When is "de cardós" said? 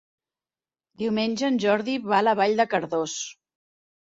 2.63-3.15